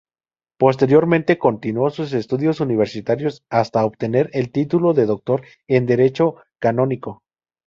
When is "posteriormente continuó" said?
0.57-1.91